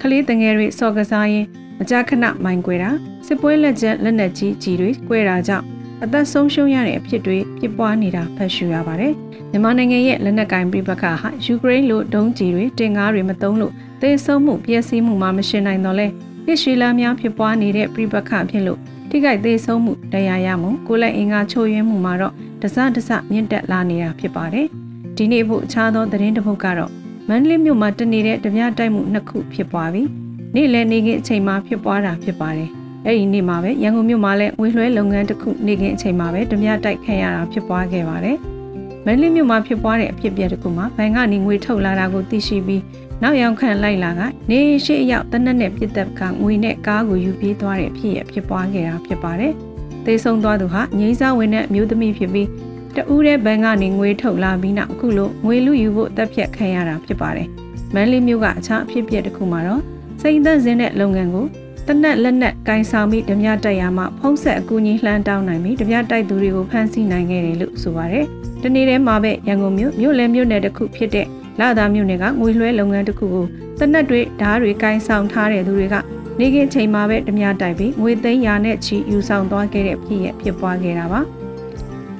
[0.00, 1.46] ကလေးတငယ်တွေစော်ကစားရင်
[1.78, 2.90] မကြာခဏမိုင်းကွဲတာ
[3.26, 5.66] စစ်ပွဲလက်ကျန်လက်နက်ကြီးကြီးတွေကွဲတာကြောင့်
[6.02, 9.12] အသက်ဆုံးရှုံးရတဲ့အဖြစ်တွေဖြစ်ပွားနေတာဖတ်ရှုရပါတယ်။
[9.50, 16.06] မြန်မာနိုင်ငံရဲ့လက်နက်ကင်ပြပခါဟာယူကရိန်းလိုဒုံးကျည်တွေတင်ကားတွေမသုံးလို့သေဆုံးမှုပျက်စီးမှုမှမရှင်းနိုင်တော့လဲ
[16.46, 24.66] နှစ်ရှည်လများဖြစ်ပွားနေတဲ့ပြပခါဖြစ်လို့ထိခိုက်သေဆုံးမှုတရားရမှုကိုယ်လက်အင်္ဂါချိုးယွင်းမှုမှာတော့တစတစမြင့်တက်လာနေတာဖြစ်ပါတယ်။
[25.16, 26.90] ဒီနေ့ဖို့အခြားသောသတင်းတစ်ပုဒ်ကတော့
[27.28, 30.08] မန္တလေးမြို့မှာတနေတဲ့တပြားတိုက်မှုနှစ်ခုဖြစ်ပွားပြီး
[30.54, 32.68] နေ့လည်နေခင်းအချိန်မှာဖြစ်ပွားတာဖြစ်ပါတယ်။
[33.06, 38.36] အဲ့ဒီနေ့မှာပဲရန်ကုန်မြို့မှာလည်းငွေလွှဲလုပ်ငန်းတစ်ခုနေခင်းအချိန်မှာပဲတပြားတိုက်ခံရတာဖြစ်ပွားခဲ့ပါတယ်။
[39.06, 42.82] မန္တလေးမြို့မှာဖြစ်ပွားတဲ့အဖြစ်အပျက်တခုမှာဘဏ်ကနေငွေထုတ်လာတာကိုသိရှိပြီး
[43.22, 49.52] နောက်ရောက်ခံလိုက်လာကနေရှိအရောက်တနက်နဲ့ပြစ်တပ်ကငွေနဲ့ကားကိုယူပြေးသွားတဲ့အဖြစ်ရဖြစ်ပွားခဲ့တာဖြစ်ပါတယ်။
[50.04, 52.48] သေဆုံးသွားသူဟာငိမ့်စားဝင်တဲ့အမျိုးသမီးဖြစ်ပြီး
[52.96, 57.48] တဦးတဲ့ဘဏ်ကနေငွေထုတ်လာပြီးနောက်အခုလိုငွေလူယူဖို့တက်ဖြတ်ခံရတာဖြစ်ပါတယ်။
[57.94, 59.82] မန္တလေးမြို့ကအခြားအဖြစ်အပျက်တစ်ခုမှာတော့
[60.22, 61.46] စိန်သက်စင်းတဲ့လုပ်ငန်းကို
[61.86, 68.24] တနက်လက်နက်ကင်ဆောင်ပြီးဓမြတိုက်ရမှဖုံးဆက်အကူအညီလှမ်းတောင်းနိုင်ပြီးဓမြတိုက်သူတွေကိုဖမ်းဆီးနိုင်ခဲ့တယ်လို့ဆိုပါတယ်။
[68.62, 71.26] တနေ့တည်းမှာပဲရန်ကုန်မြို့မြို့လယ်မြို့နယ်တစ်ခုဖြစ်တဲ့
[71.58, 73.46] လာသာမြို့နယ်ကငွေလွှဲလုပ်ငန်းတစ်ခုကို
[73.78, 75.96] တနက်တွေဓားတွေကင်ဆောင်ထားတဲ့သူတွေက
[76.38, 81.20] နေကင်းချိန်မှာပဲဓမြတိုက်ပြီးငွေသိန်းရာနဲ့ချီယူဆောင်သွားခဲ့တဲ့ဖြစ်ရဖြစ်ပွားခဲ့တာပါ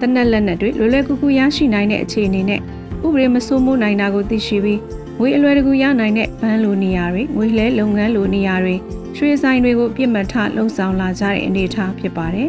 [0.01, 2.61] တနက်လက်နက်တွေလွယ်လွယ်ကူကူရရှိနိုင်တဲ့အခြေအနေနဲ့
[3.07, 4.81] ဥပဒေမစိုးမိုးနိုင်တာကိုသိရှိပြီး
[5.19, 8.75] ငွေအလွယ်တကူရနိုင်တဲ့ဘဏ်လိုနေရာတွေငွေလဲလုပ်ငန်းလိုနေရာတွေ
[9.17, 12.49] ရွှေဆိုင်တွေကိုပြစ်မှတ်ထားလှုံ့ဆော်လာကြတဲ့အနေအထားဖြစ်ပါတယ်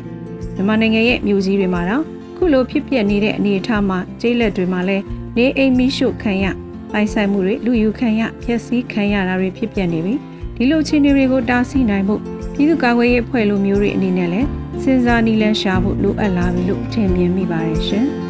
[0.56, 2.04] မြန်မာနိုင်ငံရဲ့မြို့ကြီးတွေမှာတော့
[2.38, 5.04] ခုလိုဖြစ်ပျက်နေတဲ့အနေအထားမှာကျေးလက်တွေမှာလည်း
[5.38, 6.46] နေအိမ်မိရှုခံရ
[6.92, 10.14] ပိုင်ဆိုင်မှုတွေလူယူခံရဖျက်ဆီးခံရတာတွေဖြစ်ပျက်နေပြီ
[10.56, 12.22] ဒီလိုအခြေအနေတွေကိုတားဆီးနိုင်ဖို့
[12.54, 14.48] ပြည်သူ့ကာကွယ်ရေးအဖွဲ့လိုမျိုးတွေအနေနဲ့လည်း
[14.84, 18.08] စဉ်းစားနည်းလမ်းရှာဖို့လိုအပ်လာပြီလို့ထင်မြင်မိပါတယ်ရှင်။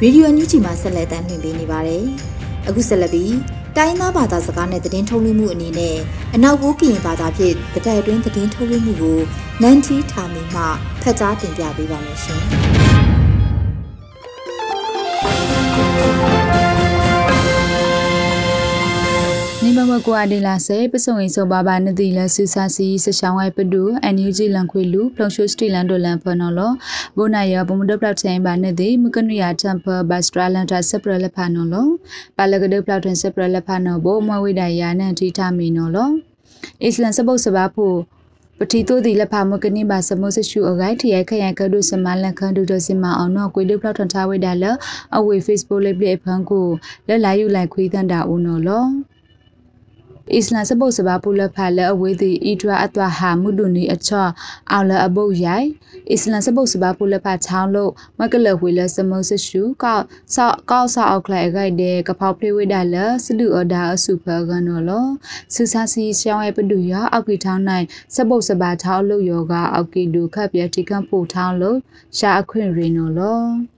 [0.02, 2.04] ။ရေဒီယိုညူချီမှာဆက်လက်တင်ပြနေပါတယ်။
[2.68, 3.32] အခုဆက်လက်ပြီး
[3.78, 5.96] တိုင်းသားဘာသာစကားနဲ့သတင်းထုတ်လွှင့်မှုအနေနဲ့
[6.34, 9.18] အနောက်ကိုကရင်ဘာသာဖြင့်တတိုက်အတွင်းသတင်းထုတ်လွှင့်မှုကို
[9.62, 10.62] နန်တီထာမီမှ
[11.02, 12.42] ဖတ်ကြားတင်ပြပေးပါမယ်ရှင်။
[19.94, 26.72] မမကွာဒီလာစေပစုံရင်ဆိုပါပါနတိလဆူစာစီစရှောင်းဝိုင်ပဒူအန်ယူဂျီလန်ခွေလူဖလုံရှိုစတီလန်ဒိုလန်ဖနော်လော
[27.16, 31.86] ဘိုနာယဘုံဒပလောက်ချင်းပါနတိမကနုယာတမ်ဖဘတ်စထရာလန်တာဆပရလဖနော်လော
[32.36, 36.10] ပါလကဒပလောက်တင်ဆပရလဖနော်ဘိုမဝိဒယာနန်တီတာမီနော်လော
[36.84, 37.96] အစ္စလန်စပုတ်စပါဖို့
[38.58, 44.64] ပတိတိုဒီလဖမကနိဘာစမုစရှုအဂိုက်ထရခရကဒုစမလန်ခန်ဒုဒစမအောင်နော်ကွေဒုဖလောက်ထန်ထားဝိဒါလ
[45.16, 46.66] အဝေ Facebook လေးပြဖန်ကို
[47.08, 48.84] လက်လာယူလိုက်ခွေးတန်တာဦးနော်လော
[50.32, 54.26] အစ္စလမ်စပုတ်စပါပူလဖာလအဝေးသည်အီဒရာအသွာဟာမုဒုနီအချော
[54.70, 55.68] အောင်လအဘုတ်ရိုင်
[56.10, 65.06] အစ္စလမ်စပုတ်စပါပူလဖာချောင်းလို့မကလဝေလစမုတ်ဆရှုကောက်ဆောက်ကောက်ဆောက်အောက်လိုက်ခိုက်တဲ့ကဖောက်ဖေးဝိဒါလစဒူအော်ဒါအစုဖကနော်လော
[65.54, 71.78] စူစာစီရှောင်းရဲ့ပဒူရအောက်ကီထောင်းနိုင်စပုတ်စပါချောင်းလို့ယောကအောက်ကီဒူခပ်ပြတိကန့်ဖို့ထောင်းလို့
[72.18, 73.73] ရှာအခွင့်ရင်းနော်လော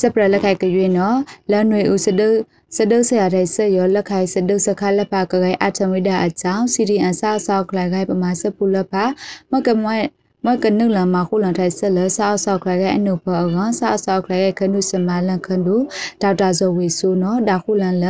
[0.00, 1.18] စပရလက်ခိုက်ကရွေးနော်
[1.50, 2.28] လန်နွေဦးစဒု
[2.76, 9.04] စဒုဆရာတဲ့ဆက်ရောလက်ခိုင်စဒုစခလက်ပါကခိုင်အထမိဒအကြောင်းစီရီအန်ဆာဆောက်ခလိုက်ခိုင်ပမာစပူလပါ
[9.50, 9.98] မကမွဲ
[10.46, 15.76] မကနုလမခုလန်ထိုင်ဆက်လဆောက်ဆောက်ခလိုက်အနုဘောကဆောက်ဆောက်ခလိုက်ခနုစမလန်ခနု
[16.22, 18.04] ဒေါက်တာဇောဝီဆူနော်ဒါခုလန်လ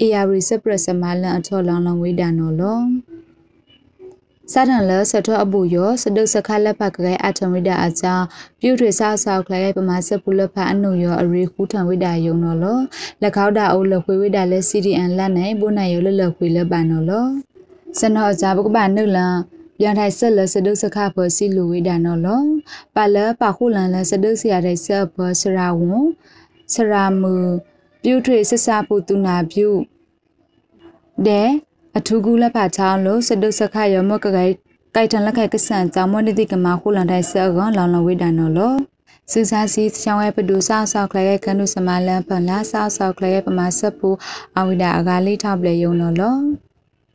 [0.00, 2.80] အေယာရီစပရစမလန်အထောလောင်လောင်ဝေးဒါနော်လော
[4.52, 8.14] စာတန်လဆထွအဘူယောစဒုစခလက်ဖကကဲအထမိဒအချာ
[8.60, 12.78] ပြုထွေဆောက်ဆောက်ခလဲပမာစပူလဖအနုယောအရီခူးထံဝိဒါယုံနော်လော
[13.22, 17.26] လက်ခေါတာအိုလခွေဝိဒါလဲ CDN လက်နိုင်ဘုနိုင်ယောလလခွေလပန်နော်လော
[17.98, 19.36] စနောအကြဘကပနုလန်
[19.78, 22.42] ပြန်ထိုင်ဆက်လစဒုစခဖောစီလူဝိဒါနော်လော
[22.94, 26.06] ပါလပါခုလန်လစဒုစရတဲ့ဆက်ဘောစရာဝွန်
[26.74, 27.34] စရာမူ
[28.02, 29.68] ပြုထွေဆဆပူတူနာပြု
[31.26, 31.50] တဲ့
[31.98, 34.54] အထူးကူလက်ဖာချောင်းလို့စဒုစခရမကကိုက်
[34.94, 38.76] ကိုက်တန်လက်ခိုက်ကဆန်ကြောင့်မနိတိကမခုလန်တိုင်းဆောကလောင်လောင်ဝိဒါနော်လို့
[39.30, 44.08] စူစာစီချောင်းရဲ့ပဒူဆောက်ဆောက်ခလိုက်ကန်နုစမလန်ပန်လာဆောက်ဆောက်ခလိုက်ပမာစပူ
[44.58, 46.40] အဝိဒါအကားလေးထောက်ပလေယုံနော်လို့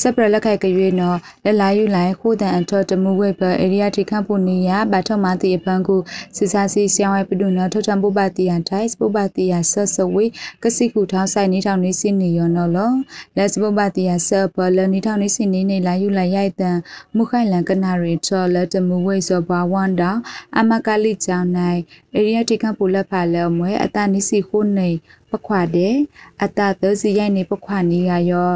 [0.04, 6.02] စပရလက်ခိုက်ကရွေးနော်လက်လာယူလိုက်ခိုးတန်အထော်တမှုဝိပအေရီယာတိခန့်ဖို့နေရဘာထောက်မတိအပန်းကို
[6.38, 10.26] စစာစီဆောင်းဝဲပဒုနော်ထောက်တံပုပ္ပတိယထိုက်ပုပ္ပတိယဆဆဝေ
[10.64, 12.92] ကစိခုထောင်းဆိုင်နေထောင်းနေစနေရောနော်လော
[13.38, 16.78] လက်စပုပ္ပတိယဆပလနေထောင်းနေစနေနေလာယူလိုက်ရိုက်တန်
[17.16, 20.12] မုခိုင်လန်ကနာရီထော်လက်တမှုဝိစောဘဝန္တာ
[20.58, 21.80] အမကလိချောင်းနိုင်
[22.16, 24.90] အေရီယာတိခန့်ဖို့လက်ဖာလဲမွဲအတနိစီခိုးနေ
[25.32, 25.96] ပခွာတဲ့
[26.44, 28.52] အတသစီရိုက်နေပခွာနေရရော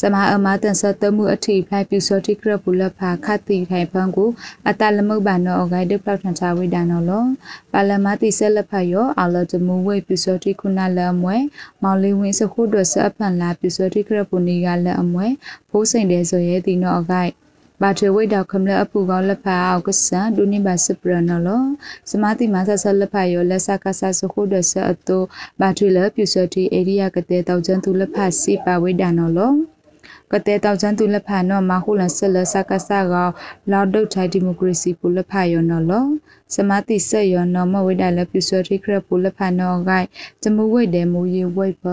[0.00, 4.30] စမအမတန်စတမှုအထိဖိုင်ပြူစောတိကရပူလဖာခတိထိုင်ပန်းကို
[4.68, 7.24] အတလမုတ်ဘာနောဂိုင်ဒပလောက်ထန်ချဝိဒါနောလော
[7.72, 11.36] ပါလမတိဆက်လက်ဖတ်ယောအလောတမှုဝိပြူစောတိခုနလအမွဲ
[11.82, 15.26] မောင်လေးဝင်းစခုတို့ဆအဖန်လာပြူစောတိကရပူနီကလအမွဲ
[15.70, 17.32] ဖိုးစိန်တဲ့ဆိုရဲဒီနောဂိုင်
[17.82, 21.64] ဘာထွေဝိတောက်ခမလအပူကောလက်ဖာအောက်ကဆန်ဒုနိဘာစပရနလော
[22.10, 25.18] စမတိမဆဆလက်ဖာယောလက်ဆကဆစခုဒဆအတု
[25.60, 29.52] ဘာထွေလပြူစောတိအေရိယကတဲ့တောက်ချန်သူလက်ဖာစီပါဝိဒါနောလော
[30.32, 33.14] ကတဲ့တောက်ချန်သူလက်ဖာနော်မဟုလန်ဆက်လက်စကဆာက
[33.70, 36.06] လောက်ဒုတ်ထိုင်ဒီမိုကရေစီပူလက်ဖာယောနော်လော
[36.54, 40.06] စမတိဆက်ယောနော်မဝိဒလက်ပြဆွဲထိခရပူလက်ဖာနော်ဂိုင်
[40.42, 41.84] ဂျမူဝိတ်တယ်မူရေဝိတ်ဖ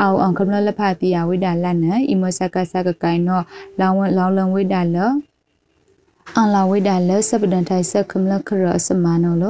[0.00, 3.44] အောင်အောင်ကမလက်ဖာတီယာဝိဒလန်နဲအီမစကဆာကကိုင်နော်
[3.80, 5.10] လောင်းဝလောင်းလန်ဝိဒလော
[6.36, 9.44] အန်လာဝိဒါလစပဒန်ထိုင်ဆက်ခမလခရစမနောလ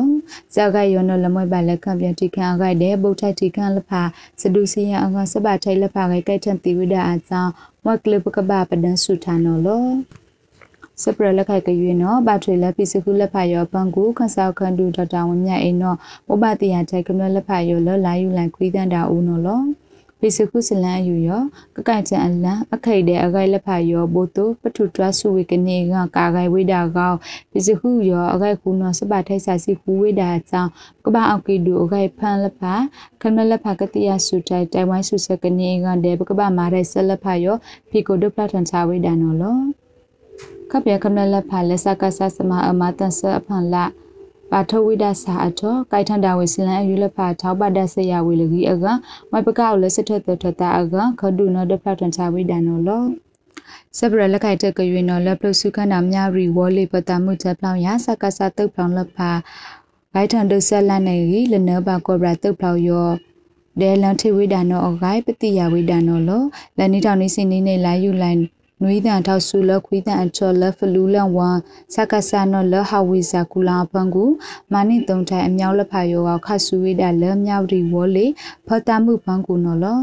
[0.55, 4.03] ဇာဂယောနလမွေပါလက်ခံပြန်တိခံအခိုက်တဲ့ဗုဒ္ဓတိခံလဖာ
[4.41, 7.53] စဒုစီယအကစပထိုင်လဖာခိုက်တဲ့တိဝိဒါအကြောင်း
[7.85, 9.69] မွက်ကလပကဘာပဒန်စုထာနောလ
[11.03, 15.97] စပရလက်ခိုက်ကရွေးနော်ဘာထွေလက်ပိစခုလက်ဖာယောပန်ကူခဆောက်ခန်ဒူဒေါက်တာဝမြအိနော်
[16.29, 19.63] ဘဘတိယထိုက်ကမလက်ဖာယောလလာယူလန်ခွေးတန်တာဦးနော်လော
[20.21, 21.43] ပိစခုစလန်ယူယော
[21.77, 27.13] ကကိုင်ချန်အလန်အခိတ်တဲ့အခိုက်လက်ဖာယောဘိုတိုပထုတွားစုဝေကနေကကာဂိုင်ဝိဒါကော
[27.51, 30.71] ပိစခုယောအခိုက်ခုနောစပထိုက်ဆာစီခုဝိဒါအကြောင်း
[31.05, 32.75] ကပအောက်ကီဒူအခိုက်ဖန်လက်ဖာ
[33.23, 37.57] ခမလက်ဖာကတိယစုတိုင်တိုင်ဝိုင်းစုစကနေကတဲ့ပကပမာတဲ့ဆက်လက်ဖာယော
[37.91, 39.59] ဖီကိုဒုပလထန်ချဝိဒါနော်လော
[40.71, 43.85] ခပ်ပြခမလက်ဖာလက်စကဆစမအမတန်ဆအဖန်လာ
[44.51, 48.85] ပါထဝိဒစာအထောကိုက်ထန်တာဝေစလန်အယူလဖာထောက်ပါဒဆရာဝေလကြီးအက
[49.33, 53.05] မပကောက်လက်စထထထတာအကခဒုနဒဖတ်ထန်ချဝိဒနောလော
[53.99, 59.31] စပရလက်ခိုက်တက်ကရွေနော်လက်ပလုစုခန္ဓာမြရီဝေါ်လေးပတမှုချက်ပြောင်းရစကဆတုတ်ပြောင်းလက်ဖာ
[60.13, 61.17] ဘိုက်ထန်ဒုဆက်လန်နေ
[61.53, 63.09] လနဘကောဘရာတုတ်ပြောင်းယော
[63.81, 66.43] ဒဲလန်ထိဝိဒါနောအဂိုင်ပတိယဝိဒါနောလော
[66.79, 68.43] လန်နီတောင်နေစင်းနေနေလာယူလိုင်း
[68.83, 71.59] နွေးတန်ထောက်ဆူလခွေးတန်အချော်လဖလူလန်ဝမ်
[71.95, 74.25] စကဆာနောလဟဝီဇာကူလာပန်ကူ
[74.73, 78.27] မာနိတုံထိုင်အမြောက်လဖာယောကခဆူဝိဒလမြောက်ရီဝောလေ
[78.67, 80.01] ဖတာမှုပန်ကူနော်လော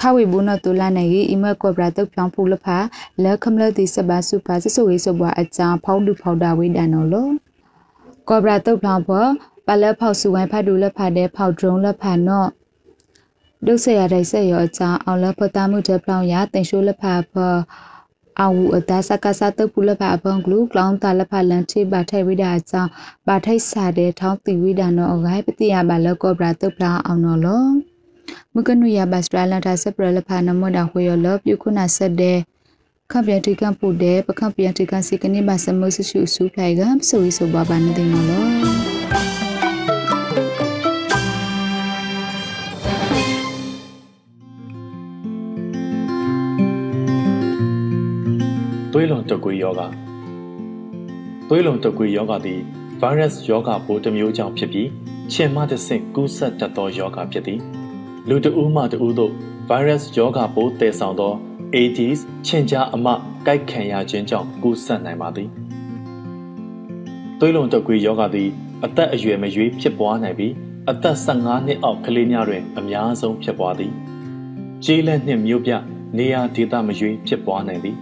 [0.00, 2.76] ခဝေဘူးနတူလာနေဤအမကောဘရာတုတ်ပြောင်းဖူလဖာ
[3.22, 7.28] လက်ခမလတိစဘာစုပါစဆိုဝေးစဘွားအချာဖောင်းတူဖောက်တာဝိဒန်နော်လော
[8.28, 9.28] ကောဘရာတုတ်ပြောင်းဖို့
[9.66, 12.48] ပလက်ဖောက်စုဝိုင်းဖတ်တူလက်ဖာတဲ့ဖောက်ဒရုံလက်ဖာနော်
[13.66, 17.34] ဒုဆက်ရတဲ့ဆက်ရောအချာအောင်လဖတာမှုတဲ့ပြောင်းရတင်ရှိုးလက်ဖာဖ
[18.42, 22.82] အဝူအတာစကဆတ်တပူလဖအပန်ဂလူကလောင်းတာလဖလန်ချိဘာထိုင်ဝိဒါအချာ
[23.26, 27.64] ဘာထိုက်စာတဲ့ထောင်းတီဝိဒါနောအဂိုင်းပတိယဘာလကောဘရာတုပလာအောင်နော်လော
[28.54, 32.38] မကနုရဘတ်စတရလန်တာစပရလဖနမဒါခွေရလပြုခုနာဆက်တဲ့
[33.10, 39.27] ခပ်ပြန်တိကံပူတဲ့ပခပ်ပြန်တိကံစီကနေပါစမဆဆူဆူဖလိုက်ကပစဝီဆိုဘာဘာနေတယ်နော်
[48.98, 49.82] သွေးလွန်တုပ်ကွေးယောဂ
[51.48, 52.60] သွေးလွန်တုပ်ကွေးယောဂသည်
[53.00, 54.88] virus ယောဂပိုးတစ်မျိုးကြောင့်ဖြစ်ပြီး
[55.32, 57.60] ခြင်မှတစ်ဆင့်ကူးစက်တတ်သောယောဂဖြစ်သည်
[58.28, 59.32] လူတဦးမှတဦးတို့
[59.68, 61.32] virus ယောဂပိုးတည်ဆောင်သော
[61.74, 63.06] AIDS ခြင်ကြားအမ
[63.46, 65.48] ကိုက်ခံရခြင်းကြောင့်ကူးစက်နိုင်ပါသည်
[67.38, 68.48] သွေးလွန်တုပ်ကွေးယောဂသည်
[68.84, 70.52] အသက်အရွယ်မရွေးဖြစ်ပွားနိုင်ပြီး
[70.90, 73.92] အသက်15နှစ်အောက်ကလေးများတွင်အများဆုံးဖြစ်ပွားသည်
[74.84, 75.72] ကျေးလက်နှင့်မြို့ပြ
[76.18, 77.98] နေရာဒေသမရွေးဖြစ်ပွားနိုင်သည်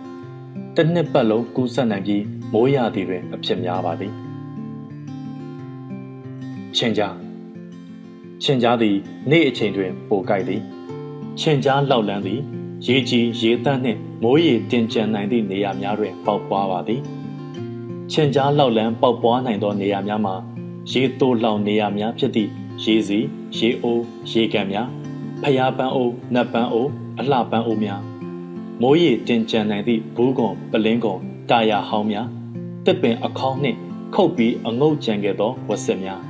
[0.78, 4.12] တစ်နှစ်ပတ်လုံးကူးစက်နိုင်ပြီးမိုးရာသီတွင်အဖြစ်များပါသည်
[6.76, 7.16] ချင်းကြား
[8.42, 8.96] ချင်းကြားသည်
[9.30, 10.62] နေ့အချိန်တွင်ပိုကိုက်သည်
[11.40, 12.40] ချင်းကြားလောက်လန်းသည်
[12.86, 17.00] ရေကြီးရေတန်းနှင့်မိုးရေတင်ကြံနိုင်သည့်နေရာများတွင်ပေါက်ပွားပါသည်
[18.12, 20.34] ချင်းကြားလောက်လန်းပေါက်ပွားနိုင်သောနေရာများမှာ
[20.92, 22.50] ရေတိုးလောင်နေရာများဖြစ်သည့်
[22.82, 23.18] ရေစီ
[23.56, 24.88] ရေအိုးရေကန်များ
[25.42, 28.15] ဖျားပန်းအိုးနတ်ပန်းအိုးအလှပန်းအိုးများ
[28.82, 32.28] မိုးရေတင်ကြံနိုင်သည့်ဘူးကွန်ပလင်းကွန်တာယာဟောင်းများ
[32.84, 33.78] တစ်ပင်အခေါင်းနှင့်
[34.14, 36.20] ခုတ်ပြီးအငုတ်ကြံခဲ့သောဝက်စစ်များ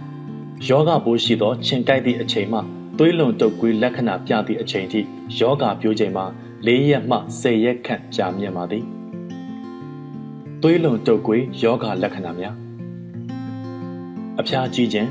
[0.69, 2.59] ယောဂပိုးရှိသောခြင်ကိုက်သည့်အချိန်မှ
[2.99, 5.01] သွေးလွန်တုပ်ကွေးလက္ခဏာပြသည့်အချိန်ထိ
[5.39, 6.27] ယောဂပြိုးချိန်မှာ
[6.67, 8.85] ၄ရက်မှ၁၀ရက်ခန့်ကြာမြင့်ပါသည်
[10.63, 12.55] သွေးလွန်တုပ်ကွေးယောဂလက္ခဏာများ
[14.41, 15.09] အဖျားကြီးခြင်း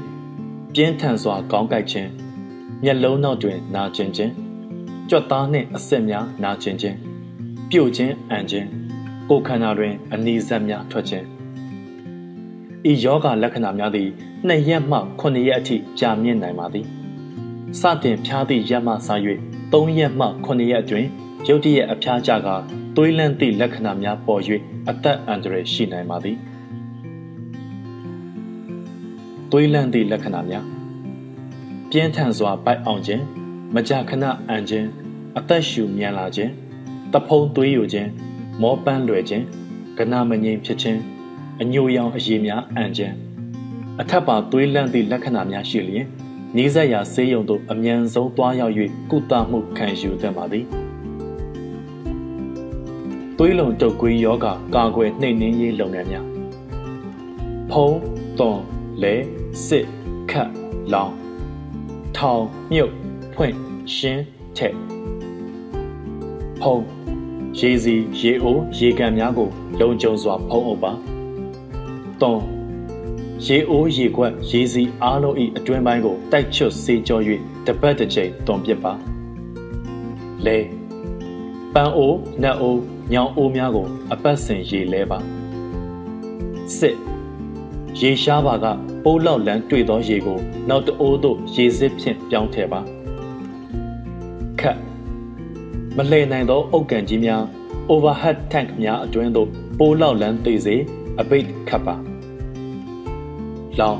[0.73, 2.09] ပြင်းထန်စွာကောင်းကိုက်ခြင်း
[2.83, 4.31] မျက်လုံးနောက်တွင်နာကျင်ခြင်း
[5.09, 6.97] ကြွက်သားနှင့်အဆက်များနာကျင်ခြင်း
[7.71, 8.67] ပြုတ်ခြင်းအန်ခြင်း
[9.29, 11.25] ကိုယ်ခန္ဓာတွင် အနီးစပ်များထွက်ခြင်း
[12.91, 14.09] ဤယောဂလက္ခဏာများသည်
[14.47, 16.85] နှစ်ရက်မှ9ရက်အထိကြာမြင့်နိုင်ပါသည်
[17.79, 18.95] စတင်ဖျားသည့်ရက်မှစ၍
[19.71, 21.09] 3ရက်မှ9ရက်အတွင်း
[21.47, 22.47] ရုတ်တရက်အဖျားကြက
[22.95, 24.41] သွေးလန့်သည့်လက္ခဏာများပေါ်၍
[24.89, 26.37] အသက်အန္တရာယ်ရှိနိုင်ပါသည်
[29.51, 30.65] သွေးလန့်သည့်လက္ခဏာများ
[31.89, 33.23] ပြင်းထန်စွာပိုက်အောင်ခြင်း
[33.75, 34.87] မကြာခဏအန်ခြင်း
[35.37, 36.51] အသက်ရှူမြန်လာခြင်း
[37.13, 38.09] တဖုံသွေးယိုခြင်း
[38.61, 39.45] မောပန်းလွယ်ခြင်း
[39.97, 40.99] ကနာမငြိမ်ဖြစ်ခြင်း
[41.61, 43.15] အညိုရောင်အရည်များအန်ခြင်း
[44.01, 46.05] အထက်ပါသွေးလန့်သည့်လက္ခဏာများရှိလျင်
[46.55, 48.73] နီးစပ်ရာဆေးရုံသို့အမြန်ဆုံးသွားရောက်၍
[49.11, 50.65] ကုသမှုခံယူသင့်ပါသည်
[53.37, 56.25] သွေးလုံတုပ်ကွေးယောဂကာကွယ်နှိမ်နင်းရေးလုပ်ငန်းများ
[57.71, 57.99] ဖုံး
[58.39, 58.59] သွန်
[59.01, 59.15] လဲ
[59.67, 59.85] စစ်
[60.31, 60.51] ခတ်
[60.93, 61.13] လောင်
[62.17, 62.93] ထောင်မြုပ်
[63.33, 63.55] ဖွင့်
[63.95, 64.23] ရှင်း
[64.57, 64.94] ထက်
[66.61, 66.83] ဖုံး
[67.59, 70.91] ရေစီရေအိုးရေကန်များကိုလုံခြုံစွာဖုံးအုပ်ပါ
[72.21, 77.19] 3ရေအိုးရေခွက်ရေစီအားလုံး၏အတွင်းပိုင်းကိုတိုက်ချွတ်စေကြော၍
[77.65, 78.93] တပတ်တစ်ချိန်တွန်ပစ်ပါ
[80.45, 80.57] လဲ
[81.73, 82.81] ပန်အိုးနတ်အိုး
[83.13, 85.19] ညောင်အိုးများကို အပတ်စဉ်ရေလဲပါ
[86.79, 88.65] 6ရေရှားပါက
[89.03, 90.39] ပိုးလောက်လန်းတွေ့သောရေကို
[90.69, 92.94] နောက်တအိုးသို့ရေစစ်ဖြင့်ပြောင်းထည့်ပါ7
[95.97, 97.41] မလှည့်နိုင်သောအုတ်ကန်ကြီးများ
[97.91, 100.75] overhead tank များအတွင်းသို့ပိုးလောက်လန်းသိစေ
[101.19, 101.95] အပိတ်ခတ်ပါ
[103.79, 103.99] လောင်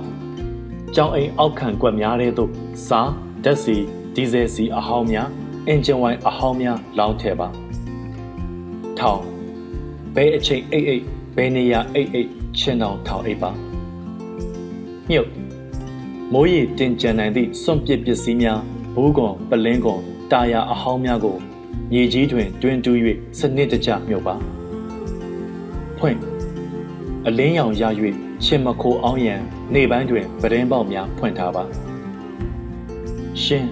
[0.96, 2.52] ကြောင်အိမ်အောက်ခံကွက်များတဲ့သို့
[2.88, 3.12] စား
[3.44, 3.76] ဓာတ်စီ
[4.16, 5.30] ဒီဇယ်စီအဟောင်းများ
[5.68, 7.48] အင်ဂျင်ဝိုင်အဟောင်းများလောင်းထည့်ပါ
[9.00, 9.22] ထောင်
[10.16, 11.04] ဘဲအချိန်အိတ်အိတ်
[11.36, 13.52] ဘဲနေရအိတ်အိတ်ချင်းတောင်ထောင်အိတ်ပါ
[15.10, 15.30] မြုပ်
[16.34, 18.60] မိုးရီတင်ကြံနိုင်သည့်စွန့်ပစ်ပစ္စည်းများ
[18.96, 21.35] ဘူးကွန်ပလင်းကွန်တာယာအဟောင်းများကို
[21.92, 22.98] မြေကြီးတွင်တွင်တူး၍
[23.40, 24.36] စနစ်တကျမြုပ်ပါ
[25.98, 26.18] ဖွင့်
[27.28, 27.84] အလင်းရောင်ရ၍
[28.46, 29.42] ရှင်မခိုအောင်ရန်
[29.74, 31.64] နေပိုင်းတွင်ပဒင်းပေါက်များဖွင့်ထားပါ
[33.44, 33.66] ရှင်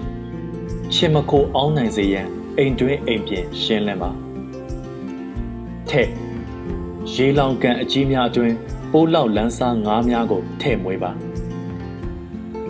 [0.94, 2.26] ရှင်မခိုအောင်နိုင်စေရန်
[2.58, 4.10] အိမ်တွင်အိမ်ပြင်ရှင်းလင်းပါ
[5.88, 6.08] ထက်
[7.12, 8.54] ရေလောင်ကန်အကြီးများအတွင်း
[8.92, 11.10] ပိုးလောက်လန်းစားငါးများကိုထည့်မွေးပါ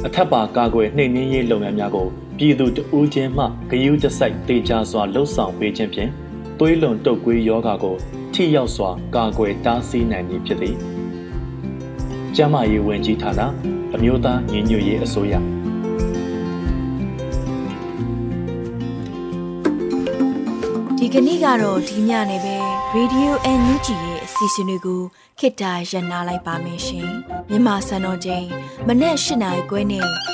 [0.07, 6.11] အထက်ပါကာကွယ်နှိမ်နင်းရေးလုပ်ငန်းများကို ပြည်သူတဦးချင်းမှဂယုတစိုက်တေချာစွာလှုပ်ဆောင်ပေးခြင်းဖြင့်
[6.59, 7.97] သွေးလွန်တုပ်ကွေးယောဂါကို
[8.35, 10.77] ထိရောက်စွာကာကွယ်တားဆီးနိုင်မည်ဖြစ်သည်
[12.37, 13.41] ကျန်းမာရေးဝန်ကြီးဌာန
[13.95, 15.35] အမျိုးသားညီညွတ်ရေးအစိုးရ
[20.99, 22.57] ဒီကနေ့ကတော့ဒီညနေပဲ
[22.97, 25.03] Radio NUG ရဲ့အစီအစဉ်လေးကို
[25.39, 27.09] ခေတ္တရ延လိုက်ပါမယ်ရှင်
[27.51, 28.47] မြန်မာစံတော်ချိန်
[28.87, 30.34] မနေ့၈နိုင်ခွဲနဲ့ည